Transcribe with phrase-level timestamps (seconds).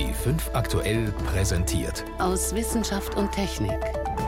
[0.00, 2.06] B5 aktuell präsentiert.
[2.18, 3.78] Aus Wissenschaft und Technik.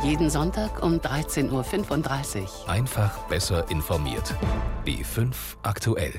[0.04, 2.68] Jeden Sonntag um 13.35 Uhr.
[2.68, 4.34] Einfach besser informiert.
[4.84, 5.32] B5
[5.62, 6.12] aktuell.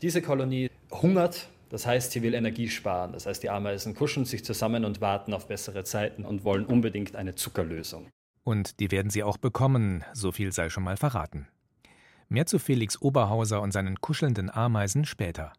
[0.00, 3.12] Diese Kolonie hungert, das heißt, sie will Energie sparen.
[3.12, 7.16] Das heißt, die Ameisen kuschen sich zusammen und warten auf bessere Zeiten und wollen unbedingt
[7.16, 8.08] eine Zuckerlösung.
[8.42, 11.46] Und die werden sie auch bekommen, so viel sei schon mal verraten.
[12.30, 15.52] Mehr zu Felix Oberhauser und seinen kuschelnden Ameisen später.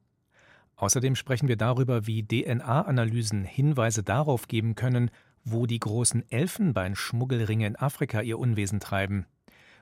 [0.78, 5.10] Außerdem sprechen wir darüber, wie DNA-Analysen Hinweise darauf geben können,
[5.44, 9.26] wo die großen Elfenbeinschmuggelringe in Afrika ihr Unwesen treiben.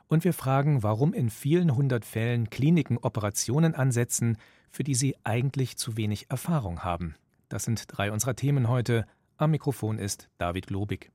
[0.07, 4.37] Und wir fragen, warum in vielen hundert Fällen Kliniken Operationen ansetzen,
[4.69, 7.15] für die sie eigentlich zu wenig Erfahrung haben.
[7.49, 9.05] Das sind drei unserer Themen heute.
[9.37, 11.11] Am Mikrofon ist David Globig.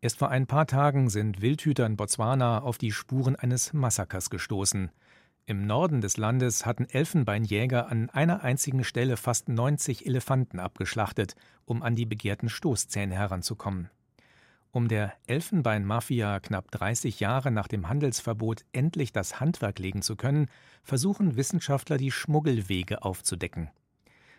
[0.00, 4.90] Erst vor ein paar Tagen sind Wildhüter in Botswana auf die Spuren eines Massakers gestoßen.
[5.48, 11.36] Im Norden des Landes hatten Elfenbeinjäger an einer einzigen Stelle fast 90 Elefanten abgeschlachtet,
[11.66, 13.88] um an die begehrten Stoßzähne heranzukommen.
[14.72, 20.48] Um der Elfenbeinmafia knapp 30 Jahre nach dem Handelsverbot endlich das Handwerk legen zu können,
[20.82, 23.70] versuchen Wissenschaftler die Schmuggelwege aufzudecken.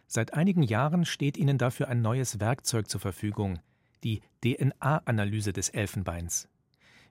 [0.07, 3.59] Seit einigen Jahren steht ihnen dafür ein neues Werkzeug zur Verfügung,
[4.03, 6.49] die DNA-Analyse des Elfenbeins.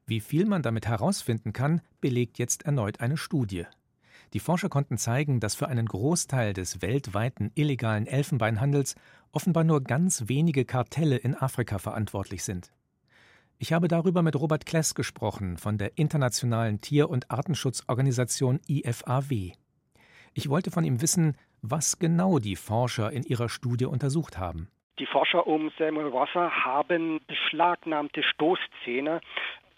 [0.05, 3.65] Wie viel man damit herausfinden kann, belegt jetzt erneut eine Studie.
[4.33, 8.95] Die Forscher konnten zeigen, dass für einen Großteil des weltweiten illegalen Elfenbeinhandels
[9.33, 12.73] offenbar nur ganz wenige Kartelle in Afrika verantwortlich sind.
[13.59, 19.53] Ich habe darüber mit Robert Kless gesprochen von der internationalen Tier- und Artenschutzorganisation IFAW.
[20.35, 24.69] Ich wollte von ihm wissen, was genau die Forscher in ihrer Studie untersucht haben.
[24.99, 29.21] Die Forscher um Samuel Wasser haben beschlagnahmte Stoßzähne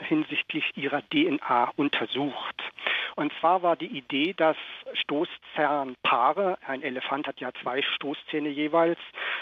[0.01, 2.63] hinsichtlich ihrer DNA untersucht.
[3.19, 4.57] Und zwar war die Idee, dass
[4.93, 9.01] Stoßzahnpaare, ein Elefant hat ja zwei Stoßzähne jeweils,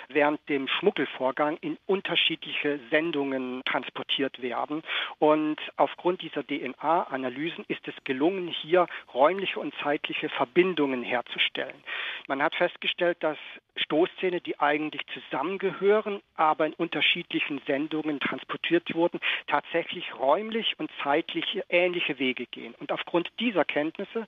[0.08, 4.82] während dem Schmuggelvorgang in unterschiedliche Sendungen transportiert werden.
[5.18, 11.76] Und aufgrund dieser DNA-Analysen ist es gelungen, hier räumliche und zeitliche Verbindungen herzustellen.
[12.28, 13.36] Man hat festgestellt, dass
[13.76, 22.18] Stoßzähne, die eigentlich zusammengehören, aber in unterschiedlichen Sendungen transportiert wurden, tatsächlich räumlich und zeitlich ähnliche
[22.18, 22.74] Wege gehen.
[22.78, 24.26] Und aufgrund dieser Kenntnisse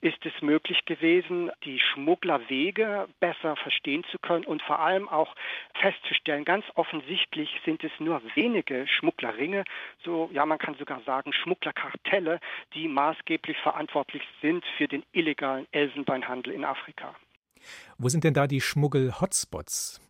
[0.00, 5.34] ist es möglich gewesen, die Schmugglerwege besser verstehen zu können und vor allem auch
[5.74, 9.64] festzustellen, ganz offensichtlich sind es nur wenige Schmugglerringe,
[10.04, 12.40] so ja man kann sogar sagen Schmugglerkartelle,
[12.74, 17.14] die maßgeblich verantwortlich sind für den illegalen Elfenbeinhandel in Afrika.
[17.98, 20.00] Wo sind denn da die Schmuggel-Hotspots?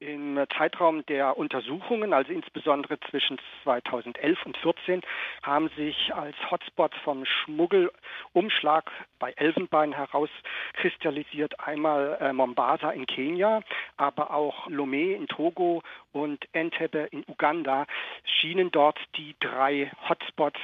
[0.00, 5.02] Im Zeitraum der Untersuchungen, also insbesondere zwischen 2011 und 2014,
[5.42, 13.62] haben sich als Hotspots vom Schmuggelumschlag bei Elfenbein herauskristallisiert einmal äh, Mombasa in Kenia,
[13.96, 15.82] aber auch Lomé in Togo
[16.12, 17.84] und Entebbe in Uganda
[18.22, 20.60] schienen dort die drei Hotspots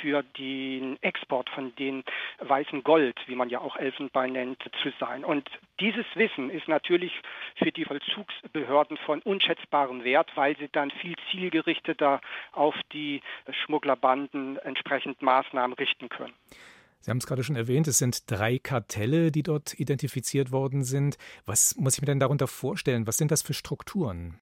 [0.00, 2.02] für den Export von den
[2.40, 5.24] weißen Gold, wie man ja auch Elfenbein nennt, zu sein.
[5.24, 5.48] Und
[5.80, 7.12] dieses Wissen ist natürlich
[7.56, 12.20] für die Vollzugsbehörden Behörden von unschätzbarem Wert, weil sie dann viel zielgerichteter
[12.52, 16.32] auf die Schmugglerbanden entsprechend Maßnahmen richten können.
[17.00, 21.18] Sie haben es gerade schon erwähnt, es sind drei Kartelle, die dort identifiziert worden sind.
[21.44, 23.06] Was muss ich mir denn darunter vorstellen?
[23.06, 24.40] Was sind das für Strukturen?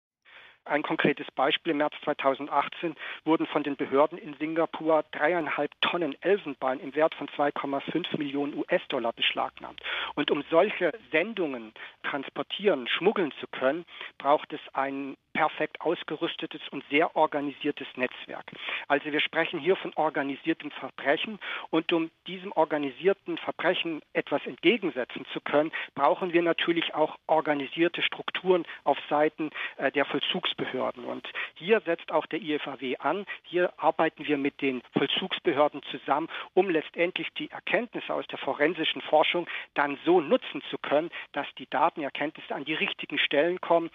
[0.65, 1.73] Ein konkretes Beispiel.
[1.73, 2.95] Im März 2018
[3.25, 9.13] wurden von den Behörden in Singapur dreieinhalb Tonnen Elfenbein im Wert von 2,5 Millionen US-Dollar
[9.13, 9.81] beschlagnahmt.
[10.15, 11.73] Und um solche Sendungen
[12.03, 13.85] transportieren, schmuggeln zu können,
[14.19, 18.45] braucht es ein perfekt ausgerüstetes und sehr organisiertes Netzwerk.
[18.89, 21.39] Also wir sprechen hier von organisiertem Verbrechen
[21.71, 28.67] und um diesem organisierten Verbrechen etwas entgegensetzen zu können, brauchen wir natürlich auch organisierte Strukturen
[28.85, 31.07] auf Seiten äh, der Vollzugsbehörden.
[31.07, 33.25] Und hier setzt auch der IFAW an.
[33.45, 39.49] Hier arbeiten wir mit den Vollzugsbehörden zusammen, um letztendlich die Erkenntnisse aus der forensischen Forschung
[39.73, 43.89] dann so nutzen zu können, dass die Datenerkenntnisse an die richtigen Stellen kommen,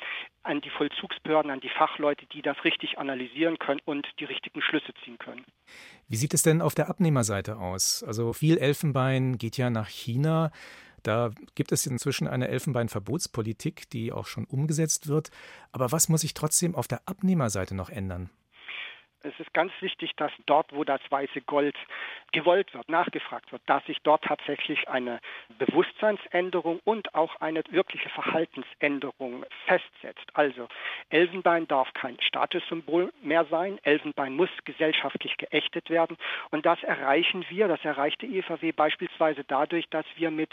[0.45, 4.93] an die Vollzugsbehörden, an die Fachleute, die das richtig analysieren können und die richtigen Schlüsse
[5.03, 5.45] ziehen können.
[6.07, 8.03] Wie sieht es denn auf der Abnehmerseite aus?
[8.03, 10.51] Also viel Elfenbein geht ja nach China.
[11.03, 15.29] Da gibt es inzwischen eine Elfenbeinverbotspolitik, die auch schon umgesetzt wird.
[15.71, 18.31] Aber was muss sich trotzdem auf der Abnehmerseite noch ändern?
[19.21, 21.75] Es ist ganz wichtig, dass dort, wo das weiße Gold
[22.35, 25.19] gewollt wird, nachgefragt wird, dass sich dort tatsächlich eine
[25.57, 30.25] Bewusstseinsänderung und auch eine wirkliche Verhaltensänderung festsetzt.
[30.33, 30.67] Also
[31.09, 36.17] Elfenbein darf kein Statussymbol mehr sein, Elfenbein muss gesellschaftlich geächtet werden
[36.51, 40.51] und das erreichen wir, das erreicht die EVW beispielsweise dadurch, dass wir mit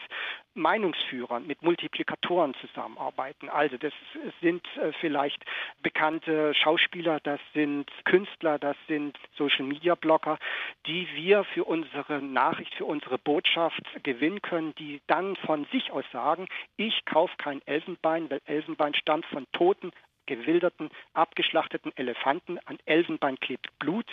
[0.55, 3.49] Meinungsführern, mit Multiplikatoren zusammenarbeiten.
[3.49, 3.93] Also das
[4.40, 5.43] sind äh, vielleicht
[5.82, 10.38] bekannte Schauspieler, das sind Künstler, das sind Social-Media-Blogger,
[10.87, 16.05] die wir für unsere Nachricht, für unsere Botschaft gewinnen können, die dann von sich aus
[16.13, 16.47] sagen,
[16.77, 19.91] ich kaufe kein Elfenbein, weil Elfenbein stammt von toten
[20.27, 22.59] gewilderten, abgeschlachteten Elefanten.
[22.67, 24.07] An Elfenbein klebt Blut.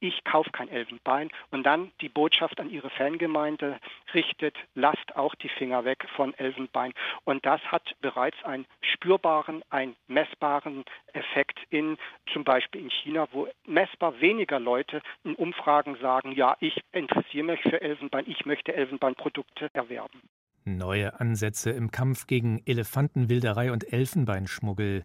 [0.00, 1.30] Ich kaufe kein Elfenbein.
[1.50, 3.78] Und dann die Botschaft an ihre Fangemeinde
[4.14, 6.92] richtet, lasst auch die Finger weg von Elfenbein.
[7.24, 11.98] Und das hat bereits einen spürbaren, einen messbaren Effekt in
[12.32, 17.60] zum Beispiel in China, wo messbar weniger Leute in Umfragen sagen, ja, ich interessiere mich
[17.62, 20.20] für Elfenbein, ich möchte Elfenbeinprodukte erwerben.
[20.64, 25.04] Neue Ansätze im Kampf gegen Elefantenwilderei und Elfenbeinschmuggel.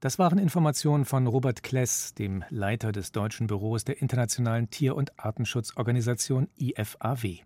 [0.00, 5.18] Das waren Informationen von Robert Kless, dem Leiter des deutschen Büros der Internationalen Tier- und
[5.18, 7.40] Artenschutzorganisation IFAW.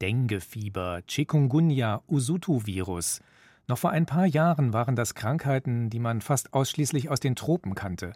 [0.00, 3.20] Denguefieber, Chikungunya, Usutu-Virus.
[3.66, 7.74] Noch vor ein paar Jahren waren das Krankheiten, die man fast ausschließlich aus den Tropen
[7.74, 8.12] kannte.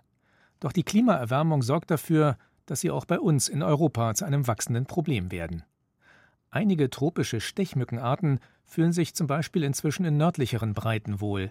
[0.60, 4.86] Doch die Klimaerwärmung sorgt dafür, dass sie auch bei uns in Europa zu einem wachsenden
[4.86, 5.64] Problem werden.
[6.50, 11.50] Einige tropische Stechmückenarten fühlen sich zum Beispiel inzwischen in nördlicheren Breiten wohl.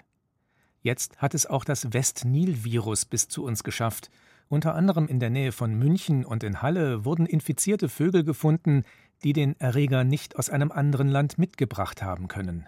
[0.83, 4.11] Jetzt hat es auch das West-Nil-Virus bis zu uns geschafft.
[4.49, 8.83] Unter anderem in der Nähe von München und in Halle wurden infizierte Vögel gefunden,
[9.23, 12.67] die den Erreger nicht aus einem anderen Land mitgebracht haben können.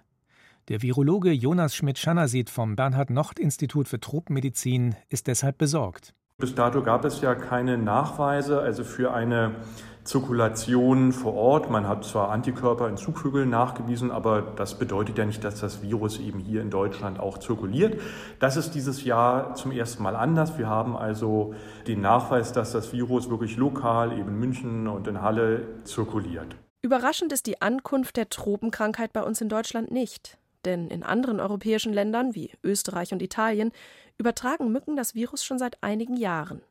[0.69, 6.15] Der Virologe Jonas Schmidt-Schanasit vom Bernhard-Nocht-Institut für Tropenmedizin ist deshalb besorgt.
[6.37, 9.55] Bis dato gab es ja keine Nachweise, also für eine
[10.03, 11.69] Zirkulation vor Ort.
[11.69, 16.19] Man hat zwar Antikörper in Zugvögeln nachgewiesen, aber das bedeutet ja nicht, dass das Virus
[16.19, 18.01] eben hier in Deutschland auch zirkuliert.
[18.39, 20.57] Das ist dieses Jahr zum ersten Mal anders.
[20.57, 21.55] Wir haben also
[21.87, 26.57] den Nachweis, dass das Virus wirklich lokal eben in München und in Halle zirkuliert.
[26.81, 30.37] Überraschend ist die Ankunft der Tropenkrankheit bei uns in Deutschland nicht.
[30.65, 33.71] Denn in anderen europäischen Ländern wie Österreich und Italien
[34.17, 36.61] übertragen Mücken das Virus schon seit einigen Jahren.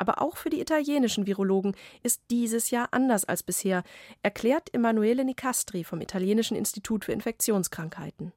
[0.00, 3.82] Aber auch für die italienischen Virologen ist dieses Jahr anders als bisher,
[4.22, 8.32] erklärt Emanuele Nicastri vom Italienischen Institut für Infektionskrankheiten.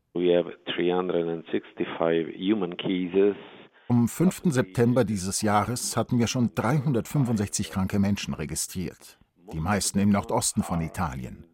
[3.87, 4.41] Am 5.
[4.45, 9.17] September dieses Jahres hatten wir schon 365 kranke Menschen registriert,
[9.53, 11.45] die meisten im Nordosten von Italien.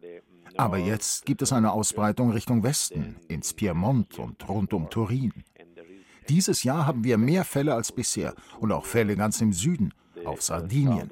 [0.56, 5.32] Aber jetzt gibt es eine Ausbreitung Richtung Westen, ins Piemont und rund um Turin.
[6.30, 9.92] Dieses Jahr haben wir mehr Fälle als bisher und auch Fälle ganz im Süden,
[10.24, 11.10] auf Sardinien.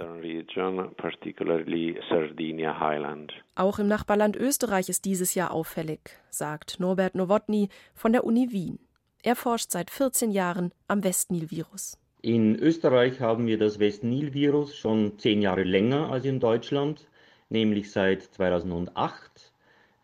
[3.57, 5.99] Auch im Nachbarland Österreich ist dieses Jahr auffällig,
[6.31, 8.79] sagt Norbert Nowotny von der Uni Wien.
[9.25, 11.99] Er forscht seit 14 Jahren am Westnil-Virus.
[12.23, 17.09] In Österreich haben wir das Westnil-Virus schon zehn Jahre länger als in Deutschland,
[17.49, 19.53] nämlich seit 2008.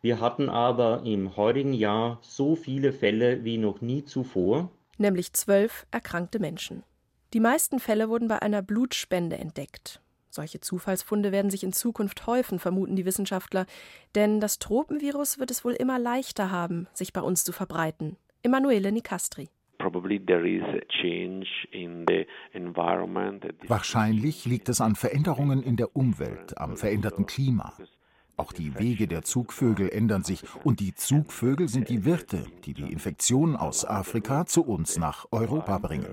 [0.02, 5.86] Wir hatten aber im heurigen Jahr so viele Fälle wie noch nie zuvor nämlich zwölf
[5.90, 6.82] erkrankte Menschen.
[7.32, 10.00] Die meisten Fälle wurden bei einer Blutspende entdeckt.
[10.30, 13.66] Solche Zufallsfunde werden sich in Zukunft häufen, vermuten die Wissenschaftler,
[14.14, 18.16] denn das Tropenvirus wird es wohl immer leichter haben, sich bei uns zu verbreiten.
[18.42, 19.48] Emanuele Nicastri.
[23.68, 27.74] Wahrscheinlich liegt es an Veränderungen in der Umwelt, am veränderten Klima.
[28.36, 32.90] Auch die Wege der Zugvögel ändern sich und die Zugvögel sind die Wirte, die die
[32.92, 36.06] Infektion aus Afrika zu uns nach Europa bringen.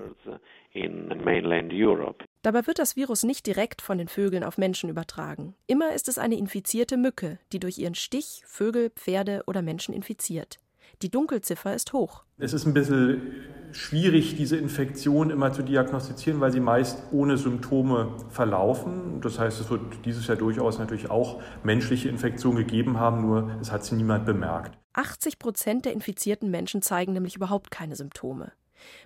[2.42, 5.54] Dabei wird das Virus nicht direkt von den Vögeln auf Menschen übertragen.
[5.66, 10.58] Immer ist es eine infizierte Mücke, die durch ihren Stich Vögel, Pferde oder Menschen infiziert.
[11.02, 12.22] Die Dunkelziffer ist hoch.
[12.38, 13.22] Es ist ein bisschen
[13.72, 19.20] schwierig, diese Infektion immer zu diagnostizieren, weil sie meist ohne Symptome verlaufen.
[19.20, 23.72] Das heißt, es wird dieses Jahr durchaus natürlich auch menschliche Infektionen gegeben haben, nur es
[23.72, 24.78] hat sie niemand bemerkt.
[24.92, 28.52] 80 Prozent der infizierten Menschen zeigen nämlich überhaupt keine Symptome.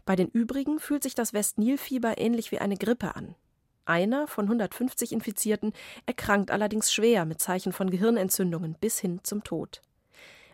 [0.04, 3.36] Bei den übrigen fühlt sich das Westnilfieber ähnlich wie eine Grippe an.
[3.84, 5.72] Einer von 150 Infizierten
[6.06, 9.80] erkrankt allerdings schwer mit Zeichen von Gehirnentzündungen bis hin zum Tod.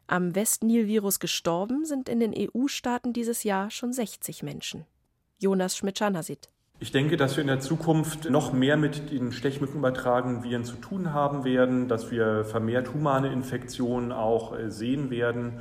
[0.07, 4.85] Am Westnil-Virus gestorben sind in den EU-Staaten dieses Jahr schon 60 Menschen.
[5.39, 6.49] Jonas Schmidt-Schanasit.
[6.79, 11.13] Ich denke, dass wir in der Zukunft noch mehr mit den stechmückenübertragenen Viren zu tun
[11.13, 15.61] haben werden, dass wir vermehrt humane Infektionen auch äh, sehen werden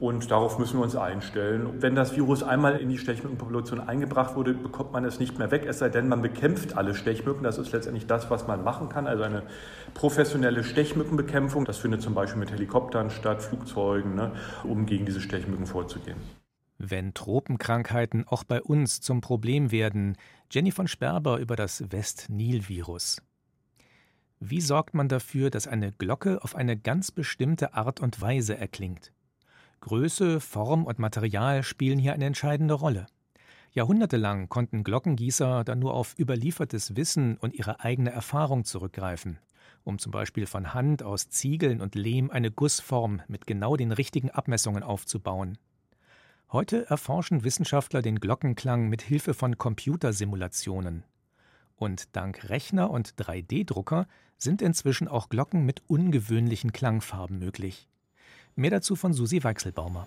[0.00, 1.82] Und darauf müssen wir uns einstellen.
[1.82, 5.66] Wenn das Virus einmal in die Stechmückenpopulation eingebracht wurde, bekommt man es nicht mehr weg,
[5.68, 7.42] es sei denn, man bekämpft alle Stechmücken.
[7.42, 9.06] Das ist letztendlich das, was man machen kann.
[9.06, 9.42] Also eine
[9.92, 11.66] professionelle Stechmückenbekämpfung.
[11.66, 14.32] Das findet zum Beispiel mit Helikoptern statt, Flugzeugen, ne,
[14.64, 16.16] um gegen diese Stechmücken vorzugehen.
[16.78, 20.16] Wenn Tropenkrankheiten auch bei uns zum Problem werden,
[20.50, 23.20] Jenny von Sperber über das West-Nil-Virus.
[24.38, 29.12] Wie sorgt man dafür, dass eine Glocke auf eine ganz bestimmte Art und Weise erklingt?
[29.80, 33.06] Größe, Form und Material spielen hier eine entscheidende Rolle.
[33.72, 39.38] Jahrhundertelang konnten Glockengießer dann nur auf überliefertes Wissen und ihre eigene Erfahrung zurückgreifen,
[39.84, 44.30] um zum Beispiel von Hand aus Ziegeln und Lehm eine Gussform mit genau den richtigen
[44.30, 45.56] Abmessungen aufzubauen.
[46.52, 51.04] Heute erforschen Wissenschaftler den Glockenklang mit Hilfe von Computersimulationen.
[51.76, 54.06] Und dank Rechner und 3D-Drucker
[54.36, 57.89] sind inzwischen auch Glocken mit ungewöhnlichen Klangfarben möglich.
[58.60, 60.06] Mehr dazu von Susi Weichselbaumer.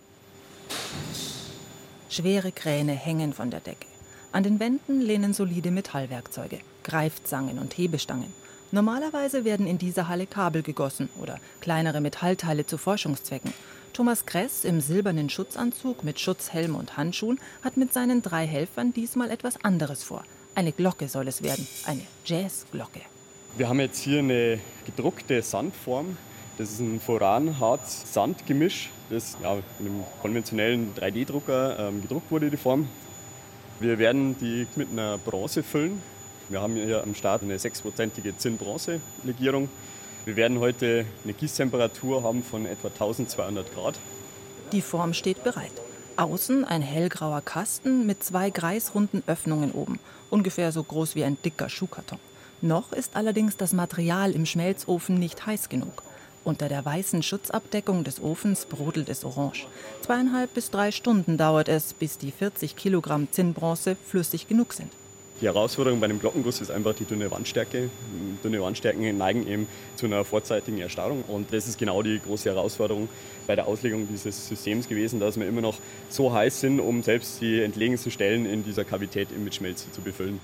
[2.08, 3.88] Schwere Kräne hängen von der Decke.
[4.32, 8.32] An den Wänden lehnen solide Metallwerkzeuge, Greifzangen und Hebestangen.
[8.72, 13.52] Normalerweise werden in dieser Halle Kabel gegossen oder kleinere Metallteile zu Forschungszwecken.
[13.92, 19.32] Thomas Kress im silbernen Schutzanzug mit Schutzhelm und Handschuhen hat mit seinen drei Helfern diesmal
[19.32, 20.24] etwas anderes vor.
[20.54, 23.02] Eine Glocke soll es werden, eine Jazzglocke.
[23.58, 26.18] Wir haben jetzt hier eine gedruckte Sandform.
[26.58, 32.88] Das ist ein Foran-Harz-Sand-Gemisch, das ja, mit einem konventionellen 3D-Drucker ähm, gedruckt wurde, die Form.
[33.80, 36.00] Wir werden die mit einer Bronze füllen.
[36.50, 39.68] Wir haben hier am Start eine sechsprozentige Zinn-Bronze-Legierung.
[40.26, 43.98] Wir werden heute eine Gießtemperatur haben von etwa 1200 Grad.
[44.72, 45.72] Die Form steht bereit.
[46.18, 51.68] Außen ein hellgrauer Kasten mit zwei kreisrunden Öffnungen oben, ungefähr so groß wie ein dicker
[51.68, 52.20] Schuhkarton.
[52.62, 56.04] Noch ist allerdings das Material im Schmelzofen nicht heiß genug.
[56.44, 59.66] Unter der weißen Schutzabdeckung des Ofens brodelt es orange.
[60.02, 64.92] Zweieinhalb bis drei Stunden dauert es, bis die 40 Kilogramm Zinnbronze flüssig genug sind.
[65.40, 67.90] Die Herausforderung bei dem Glockenguss ist einfach die dünne Wandstärke.
[68.44, 71.24] Dünne Wandstärken neigen eben zu einer vorzeitigen Erstarrung.
[71.24, 73.10] Und das ist genau die große Herausforderung
[73.48, 75.76] bei der Auslegung dieses Systems gewesen, dass wir immer noch
[76.10, 80.40] so heiß sind, um selbst die entlegensten Stellen in dieser Kavität mit Schmelze zu befüllen.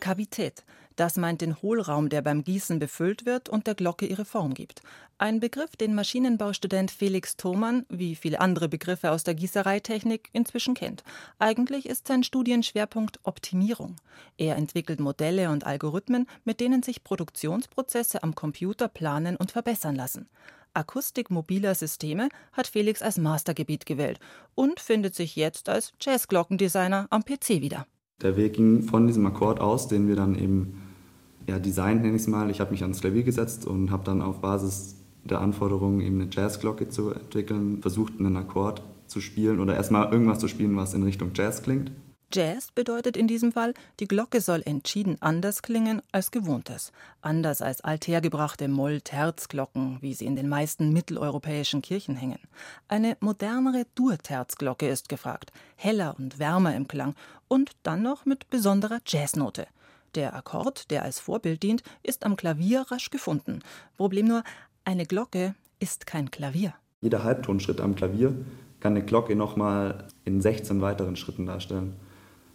[0.00, 0.64] Kavität.
[1.00, 4.82] Das meint den Hohlraum, der beim Gießen befüllt wird und der Glocke ihre Form gibt.
[5.16, 11.02] Ein Begriff, den Maschinenbaustudent Felix Thomann, wie viele andere Begriffe aus der Gießereitechnik, inzwischen kennt.
[11.38, 13.96] Eigentlich ist sein Studienschwerpunkt Optimierung.
[14.36, 20.28] Er entwickelt Modelle und Algorithmen, mit denen sich Produktionsprozesse am Computer planen und verbessern lassen.
[20.74, 24.20] Akustik mobiler Systeme hat Felix als Mastergebiet gewählt
[24.54, 27.86] und findet sich jetzt als Jazzglockendesigner am PC wieder.
[28.20, 30.79] Der Weg ging von diesem Akkord aus, den wir dann eben
[31.48, 32.50] ja, Design nenne ich es mal.
[32.50, 36.30] Ich habe mich ans Klavier gesetzt und habe dann auf Basis der Anforderungen eben eine
[36.30, 41.02] Jazzglocke zu entwickeln, versucht einen Akkord zu spielen oder erstmal irgendwas zu spielen, was in
[41.02, 41.90] Richtung Jazz klingt.
[42.32, 46.92] Jazz bedeutet in diesem Fall, die Glocke soll entschieden anders klingen als gewohntes.
[47.22, 52.38] Anders als althergebrachte Moll-Terz-Glocken, wie sie in den meisten mitteleuropäischen Kirchen hängen.
[52.86, 57.16] Eine modernere Dur-Terz-Glocke ist gefragt, heller und wärmer im Klang
[57.48, 59.66] und dann noch mit besonderer Jazznote.
[60.14, 63.60] Der Akkord, der als Vorbild dient, ist am Klavier rasch gefunden.
[63.96, 64.42] Problem nur,
[64.84, 66.74] eine Glocke ist kein Klavier.
[67.00, 68.34] Jeder Halbtonschritt am Klavier
[68.80, 71.94] kann eine Glocke nochmal in 16 weiteren Schritten darstellen.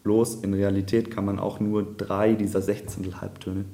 [0.03, 3.65] Bloß in Realität kann man auch nur drei dieser 16 Halbtöne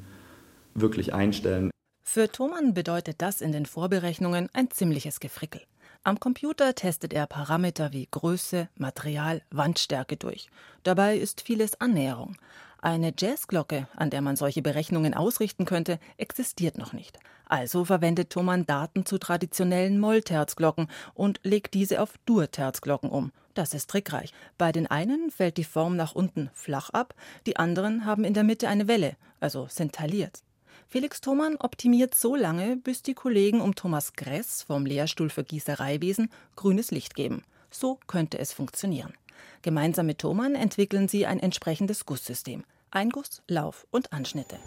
[0.73, 1.71] wirklich einstellen.
[2.03, 5.61] Für Thomann bedeutet das in den Vorberechnungen ein ziemliches Gefrickel.
[6.03, 10.50] Am Computer testet er Parameter wie Größe, Material, Wandstärke durch.
[10.83, 12.38] Dabei ist vieles Annäherung.
[12.83, 17.19] Eine Jazzglocke, an der man solche Berechnungen ausrichten könnte, existiert noch nicht.
[17.45, 23.31] Also verwendet Thomann Daten zu traditionellen Mollterzglocken und legt diese auf Durterzglocken um.
[23.53, 24.33] Das ist trickreich.
[24.57, 27.13] Bei den einen fällt die Form nach unten flach ab,
[27.45, 30.41] die anderen haben in der Mitte eine Welle, also sind tailliert.
[30.88, 36.31] Felix Thomann optimiert so lange, bis die Kollegen um Thomas Gress vom Lehrstuhl für Gießereiwesen
[36.55, 37.43] grünes Licht geben.
[37.69, 39.13] So könnte es funktionieren.
[39.62, 42.63] Gemeinsam mit Thomann entwickeln sie ein entsprechendes Gusssystem.
[42.91, 44.57] Einguss, Lauf und Anschnitte.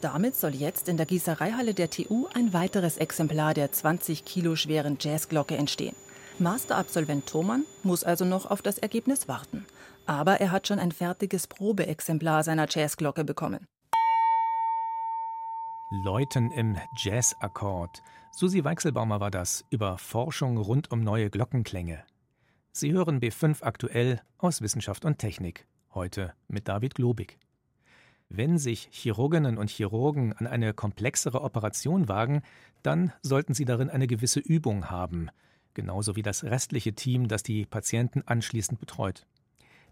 [0.00, 4.98] Damit soll jetzt in der Gießereihalle der TU ein weiteres Exemplar der 20 Kilo schweren
[5.00, 5.94] Jazzglocke entstehen.
[6.38, 9.64] Masterabsolvent Thomann muss also noch auf das Ergebnis warten.
[10.06, 13.66] Aber er hat schon ein fertiges Probeexemplar seiner Jazzglocke bekommen.
[15.90, 18.02] Läuten im Jazzakkord.
[18.32, 22.02] Susi Weichselbaumer war das über Forschung rund um neue Glockenklänge.
[22.74, 27.38] Sie hören B5 aktuell aus Wissenschaft und Technik, heute mit David Globig.
[28.30, 32.40] Wenn sich Chirurginnen und Chirurgen an eine komplexere Operation wagen,
[32.82, 35.28] dann sollten sie darin eine gewisse Übung haben.
[35.74, 39.26] genauso wie das restliche Team, das die Patienten anschließend betreut.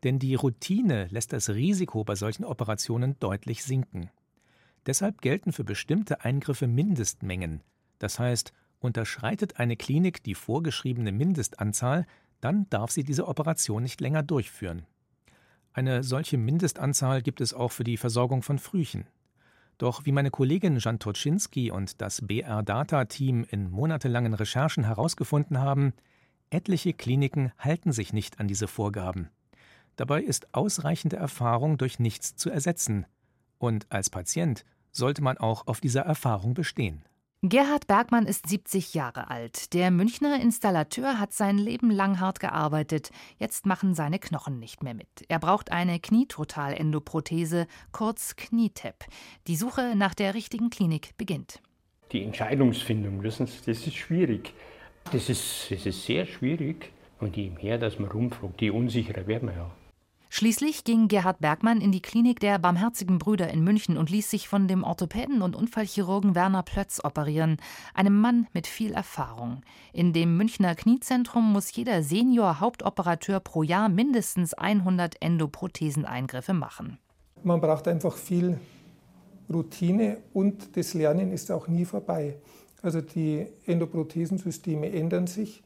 [0.03, 4.11] Denn die Routine lässt das Risiko bei solchen Operationen deutlich sinken.
[4.87, 7.63] Deshalb gelten für bestimmte Eingriffe Mindestmengen.
[7.99, 12.07] Das heißt, unterschreitet eine Klinik die vorgeschriebene Mindestanzahl,
[12.41, 14.87] dann darf sie diese Operation nicht länger durchführen.
[15.73, 19.07] Eine solche Mindestanzahl gibt es auch für die Versorgung von Frühchen.
[19.79, 25.95] Doch wie meine Kollegin Jan Toczynski und das BR-Data-Team in monatelangen Recherchen herausgefunden haben,
[26.51, 29.31] etliche Kliniken halten sich nicht an diese Vorgaben.
[29.97, 33.07] Dabei ist ausreichende Erfahrung durch nichts zu ersetzen.
[33.59, 37.03] Und als Patient sollte man auch auf dieser Erfahrung bestehen.
[37.43, 39.73] Gerhard Bergmann ist 70 Jahre alt.
[39.73, 43.09] Der Münchner Installateur hat sein Leben lang hart gearbeitet.
[43.39, 45.09] Jetzt machen seine Knochen nicht mehr mit.
[45.29, 49.07] Er braucht eine Knietotalendoprothese, kurz Knietep.
[49.47, 51.63] Die Suche nach der richtigen Klinik beginnt.
[52.13, 54.53] Die Entscheidungsfindung, wissen Sie, das ist schwierig.
[55.11, 56.93] Das ist, das ist sehr schwierig.
[57.21, 59.71] Und je mehr, dass man rumfragt, je unsicherer werden wir ja.
[60.33, 64.47] Schließlich ging Gerhard Bergmann in die Klinik der Barmherzigen Brüder in München und ließ sich
[64.49, 67.57] von dem Orthopäden und Unfallchirurgen Werner Plötz operieren,
[67.95, 69.63] einem Mann mit viel Erfahrung.
[69.93, 76.99] In dem Münchner Kniezentrum muss jeder Senior-Hauptoperateur pro Jahr mindestens 100 Endoprotheseneingriffe machen.
[77.43, 78.61] Man braucht einfach viel
[79.53, 82.37] Routine und das Lernen ist auch nie vorbei.
[82.83, 85.65] Also die Endoprothesensysteme ändern sich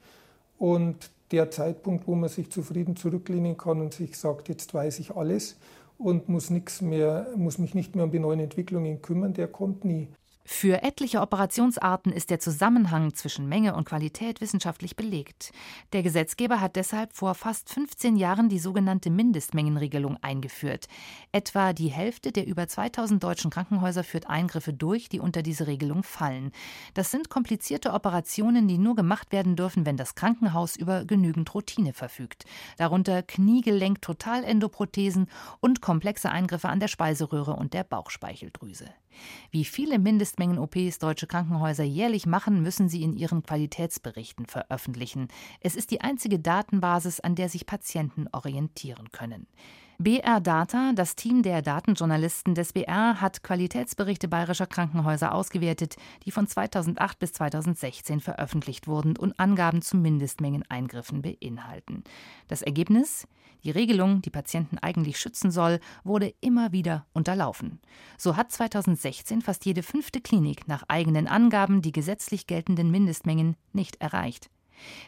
[0.57, 5.17] und der Zeitpunkt, wo man sich zufrieden zurücklehnen kann und sich sagt, jetzt weiß ich
[5.17, 5.57] alles
[5.99, 6.51] und muss,
[6.81, 10.09] mehr, muss mich nicht mehr um die neuen Entwicklungen kümmern, der kommt nie.
[10.47, 15.53] Für etliche Operationsarten ist der Zusammenhang zwischen Menge und Qualität wissenschaftlich belegt.
[15.95, 20.89] Der Gesetzgeber hat deshalb vor fast 15 Jahren die sogenannte Mindestmengenregelung eingeführt.
[21.33, 26.03] Etwa die Hälfte der über 2000 deutschen Krankenhäuser führt Eingriffe durch, die unter diese Regelung
[26.03, 26.53] fallen.
[26.93, 31.95] Das sind komplizierte Operationen, die nur gemacht werden dürfen, wenn das Krankenhaus über genügend Routine
[31.95, 32.45] verfügt.
[32.77, 35.29] Darunter Kniegelenk-Totalendoprothesen
[35.61, 38.91] und komplexe Eingriffe an der Speiseröhre und der Bauchspeicheldrüse.
[39.51, 45.29] Wie viele Mindestmengen-OPs deutsche Krankenhäuser jährlich machen, müssen sie in ihren Qualitätsberichten veröffentlichen.
[45.61, 49.47] Es ist die einzige Datenbasis, an der sich Patienten orientieren können.
[49.99, 56.49] BR Data, das Team der Datenjournalisten des BR, hat Qualitätsberichte bayerischer Krankenhäuser ausgewertet, die von
[56.49, 62.03] 2008 bis 2016 veröffentlicht wurden und Angaben zu Mindestmengeneingriffen beinhalten.
[62.49, 63.29] Das Ergebnis?
[63.65, 67.81] Die Regelung, die Patienten eigentlich schützen soll, wurde immer wieder unterlaufen.
[68.19, 74.01] So hat 2016 fast jede fünfte Klinik nach eigenen Angaben die gesetzlich geltenden Mindestmengen nicht
[74.01, 74.51] erreicht.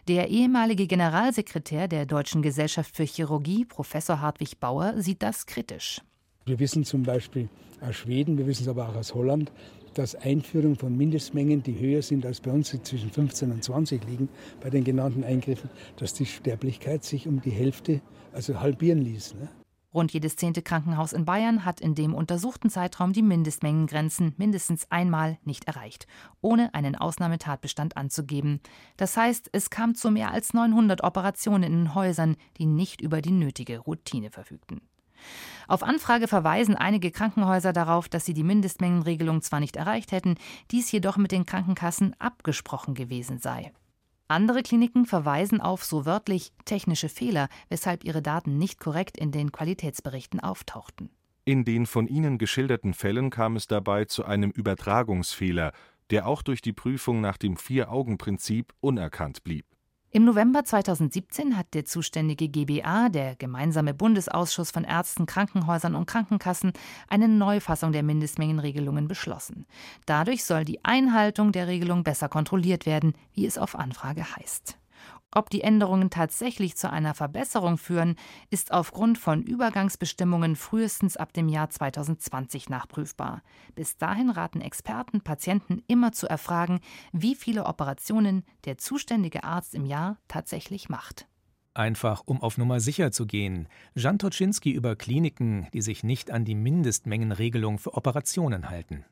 [0.09, 6.01] Der ehemalige Generalsekretär der Deutschen Gesellschaft für Chirurgie, Professor Hartwig Bauer, sieht das kritisch.
[6.47, 7.49] Wir wissen zum Beispiel
[7.81, 9.51] aus Schweden, wir wissen es aber auch aus Holland,
[9.99, 14.05] dass Einführung von Mindestmengen, die höher sind als bei uns, die zwischen 15 und 20
[14.05, 14.29] liegen,
[14.61, 18.01] bei den genannten Eingriffen, dass die Sterblichkeit sich um die Hälfte
[18.33, 19.35] also halbieren ließ.
[19.35, 19.49] Ne?
[19.95, 25.39] Rund jedes zehnte Krankenhaus in Bayern hat in dem untersuchten Zeitraum die Mindestmengengrenzen mindestens einmal
[25.45, 26.07] nicht erreicht,
[26.43, 28.61] ohne einen Ausnahmetatbestand anzugeben.
[28.99, 33.31] Das heißt, es kam zu mehr als 900 Operationen in Häusern, die nicht über die
[33.31, 34.83] nötige Routine verfügten.
[35.69, 40.37] Auf Anfrage verweisen einige Krankenhäuser darauf, dass sie die Mindestmengenregelung zwar nicht erreicht hätten,
[40.71, 43.73] dies jedoch mit den Krankenkassen abgesprochen gewesen sei.
[44.29, 49.53] Andere Kliniken verweisen auf so wörtlich technische Fehler, weshalb ihre Daten nicht korrekt in den
[49.53, 51.11] Qualitätsberichten auftauchten.
[51.45, 55.73] In den von Ihnen geschilderten Fällen kam es dabei zu einem Übertragungsfehler,
[56.11, 59.65] der auch durch die Prüfung nach dem Vier-Augen-Prinzip unerkannt blieb.
[60.17, 66.73] Im November 2017 hat der zuständige GBA, der gemeinsame Bundesausschuss von Ärzten, Krankenhäusern und Krankenkassen,
[67.11, 69.67] eine Neufassung der Mindestmengenregelungen beschlossen.
[70.07, 74.79] Dadurch soll die Einhaltung der Regelung besser kontrolliert werden, wie es auf Anfrage heißt.
[75.37, 78.17] Ob die Änderungen tatsächlich zu einer Verbesserung führen,
[78.49, 83.43] ist aufgrund von Übergangsbestimmungen frühestens ab dem Jahr 2020 nachprüfbar.
[83.75, 86.81] Bis dahin raten Experten Patienten immer zu erfragen,
[87.13, 91.29] wie viele Operationen der zuständige Arzt im Jahr tatsächlich macht.
[91.75, 93.69] Einfach um auf Nummer sicher zu gehen.
[93.95, 99.05] Jan Toczynski über Kliniken, die sich nicht an die Mindestmengenregelung für Operationen halten.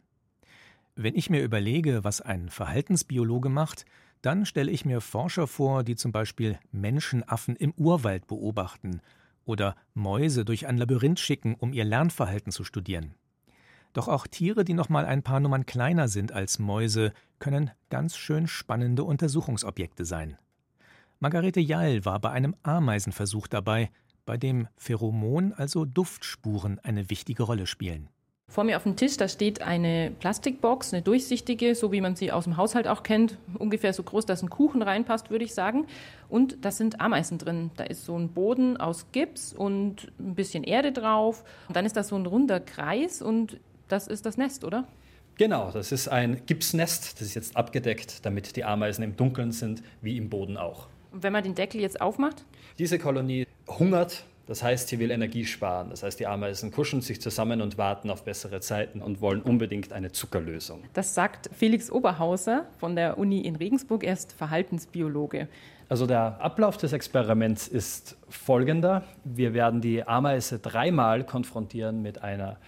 [0.97, 3.85] Wenn ich mir überlege, was ein Verhaltensbiologe macht,
[4.25, 9.03] dann stelle ich mir Forscher vor, die zum Beispiel Menschenaffen im Urwald beobachten
[9.45, 13.15] oder Mäuse durch ein Labyrinth schicken, um ihr Lernverhalten zu studieren.
[13.93, 18.17] Doch auch Tiere, die noch mal ein paar Nummern kleiner sind als Mäuse, können ganz
[18.17, 20.39] schön spannende Untersuchungsobjekte sein.
[21.21, 23.91] Margarete Jall war bei einem Ameisenversuch dabei,
[24.25, 28.09] bei dem Pheromon, also Duftspuren, eine wichtige Rolle spielen.
[28.55, 32.31] Vor mir auf dem Tisch, da steht eine Plastikbox, eine durchsichtige, so wie man sie
[32.31, 35.88] aus dem Haushalt auch kennt, ungefähr so groß, dass ein Kuchen reinpasst, würde ich sagen.
[36.29, 37.73] Und da sind Ameisen drin.
[37.77, 41.43] Da ist so ein Boden aus Gips und ein bisschen Erde drauf.
[41.67, 44.87] Und dann ist da so ein runder Kreis und das ist das Nest, oder?
[45.37, 49.83] Genau, das ist ein Gipsnest, das ist jetzt abgedeckt, damit die Ameisen im Dunkeln sind,
[50.01, 50.87] wie im Boden auch.
[51.11, 52.45] Und wenn man den Deckel jetzt aufmacht?
[52.79, 55.89] Diese Kolonie hungert das heißt, sie will Energie sparen.
[55.91, 59.93] Das heißt, die Ameisen kuschen sich zusammen und warten auf bessere Zeiten und wollen unbedingt
[59.93, 60.85] eine Zuckerlösung.
[60.93, 64.05] Das sagt Felix Oberhauser von der Uni in Regensburg.
[64.05, 65.49] Er ist Verhaltensbiologe.
[65.89, 69.05] Also der Ablauf des Experiments ist folgender.
[69.25, 72.59] Wir werden die Ameise dreimal konfrontieren mit einer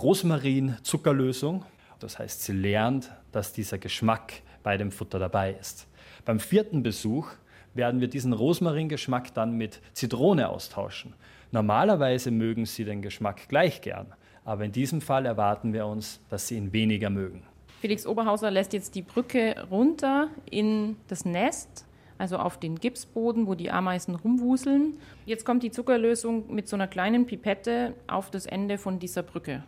[0.00, 1.64] Rosmarin-Zuckerlösung.
[1.98, 5.86] Das heißt, sie lernt, dass dieser Geschmack bei dem Futter dabei ist.
[6.24, 7.28] Beim vierten Besuch
[7.76, 11.14] werden wir diesen Rosmaringeschmack dann mit Zitrone austauschen.
[11.52, 14.06] Normalerweise mögen sie den Geschmack gleich gern,
[14.44, 17.42] aber in diesem Fall erwarten wir uns, dass sie ihn weniger mögen.
[17.80, 21.86] Felix Oberhauser lässt jetzt die Brücke runter in das Nest,
[22.18, 24.94] also auf den Gipsboden, wo die Ameisen rumwuseln.
[25.26, 29.62] Jetzt kommt die Zuckerlösung mit so einer kleinen Pipette auf das Ende von dieser Brücke.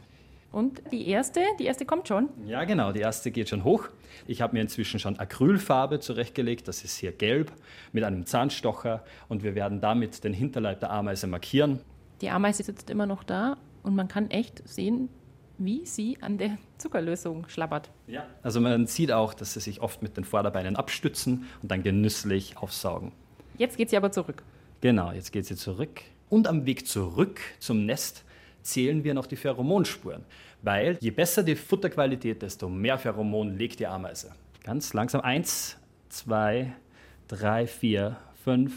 [0.51, 2.31] Und die erste, die erste kommt schon.
[2.47, 3.89] Ja, genau, die erste geht schon hoch.
[4.27, 7.53] Ich habe mir inzwischen schon Acrylfarbe zurechtgelegt, das ist hier gelb,
[7.93, 11.81] mit einem Zahnstocher und wir werden damit den Hinterleib der Ameise markieren.
[12.23, 15.11] Die Ameise sitzt immer noch da und man kann echt sehen,
[15.59, 17.91] wie sie an der Zuckerlösung schlabbert.
[18.07, 21.83] Ja, also man sieht auch, dass sie sich oft mit den Vorderbeinen abstützen und dann
[21.83, 23.13] genüsslich aufsaugen.
[23.59, 24.43] Jetzt geht sie aber zurück.
[24.81, 26.03] Genau, jetzt geht sie zurück.
[26.31, 28.25] Und am Weg zurück zum Nest
[28.69, 30.25] zählen wir noch die Pheromonspuren.
[30.63, 34.33] Weil je besser die Futterqualität, desto mehr Pheromon legt die Ameise.
[34.65, 35.21] Ganz langsam.
[35.21, 35.77] Eins,
[36.09, 36.73] zwei,
[37.29, 38.73] drei, vier, fünf.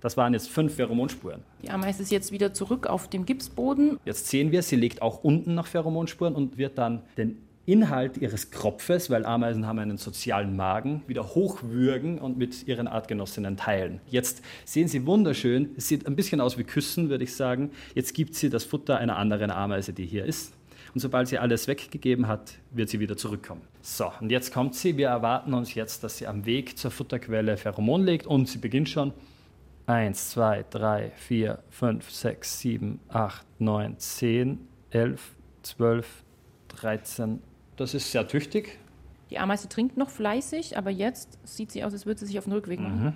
[0.00, 1.42] Das waren jetzt fünf Pheromonspuren.
[1.62, 3.98] Die Ameise ist jetzt wieder zurück auf dem Gipsboden.
[4.04, 8.50] Jetzt sehen wir, sie legt auch unten noch Pheromonspuren und wird dann den Inhalt ihres
[8.50, 14.00] Kropfes, weil Ameisen haben einen sozialen Magen, wieder hochwürgen und mit ihren Artgenossinnen teilen.
[14.08, 17.70] Jetzt sehen Sie wunderschön, es sieht ein bisschen aus wie Küssen, würde ich sagen.
[17.94, 20.54] Jetzt gibt sie das Futter einer anderen Ameise, die hier ist.
[20.92, 23.62] Und sobald sie alles weggegeben hat, wird sie wieder zurückkommen.
[23.80, 24.96] So, und jetzt kommt sie.
[24.96, 28.88] Wir erwarten uns jetzt, dass sie am Weg zur Futterquelle Pheromon legt und sie beginnt
[28.88, 29.12] schon.
[29.86, 34.58] 1, 2, 3, 4, 5, 6, 7, 8, 9, 10,
[34.90, 35.30] 11,
[35.62, 36.24] 12,
[36.68, 37.40] 13,
[37.82, 38.78] das ist sehr tüchtig.
[39.30, 42.44] Die Ameise trinkt noch fleißig, aber jetzt sieht sie aus, als würde sie sich auf
[42.44, 43.04] den Rückweg machen.
[43.04, 43.12] Mhm.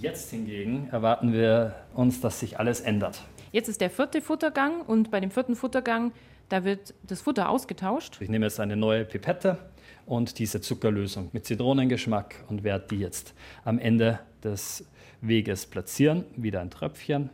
[0.00, 3.22] Jetzt hingegen erwarten wir uns, dass sich alles ändert.
[3.52, 6.12] Jetzt ist der vierte Futtergang und bei dem vierten Futtergang,
[6.48, 8.18] da wird das Futter ausgetauscht.
[8.20, 9.58] Ich nehme jetzt eine neue Pipette
[10.06, 13.34] und diese Zuckerlösung mit Zitronengeschmack und werde die jetzt
[13.64, 14.84] am Ende des
[15.20, 16.24] Weges platzieren.
[16.36, 17.30] Wieder ein Tröpfchen.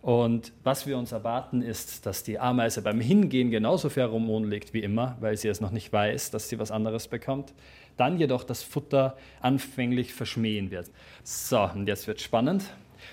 [0.00, 4.80] Und was wir uns erwarten, ist, dass die Ameise beim Hingehen genauso Pheromon legt wie
[4.80, 7.52] immer, weil sie es noch nicht weiß, dass sie was anderes bekommt.
[7.96, 10.90] Dann jedoch das Futter anfänglich verschmähen wird.
[11.24, 12.64] So, und jetzt wird spannend.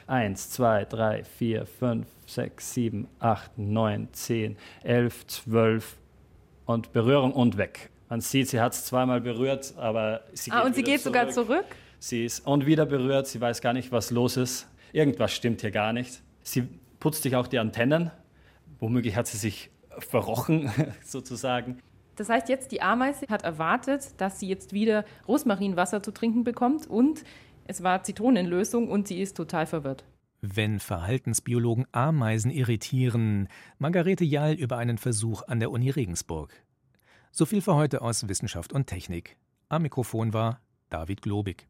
[0.08, 5.96] Eins, zwei, drei, vier, fünf, sechs, sieben, acht, neun, zehn, elf, zwölf
[6.66, 7.90] und Berührung und weg.
[8.10, 11.16] Man sieht, sie hat es zweimal berührt, aber sie geht Ah, und sie geht zurück.
[11.16, 11.66] sogar zurück?
[11.98, 14.68] Sie ist und wieder berührt, sie weiß gar nicht, was los ist.
[14.94, 16.22] Irgendwas stimmt hier gar nicht.
[16.46, 18.12] Sie putzt sich auch die Antennen.
[18.80, 20.72] Womöglich hat sie sich verrochen,
[21.04, 21.80] sozusagen.
[22.16, 26.88] Das heißt jetzt, die Ameise hat erwartet, dass sie jetzt wieder Rosmarinwasser zu trinken bekommt
[26.88, 27.24] und
[27.66, 30.06] es war Zitronenlösung und sie ist total verwirrt.
[30.42, 36.54] Wenn Verhaltensbiologen Ameisen irritieren, Margarete Jall über einen Versuch an der Uni Regensburg.
[37.32, 39.36] So viel für heute aus Wissenschaft und Technik.
[39.68, 41.68] Am Mikrofon war David Globig.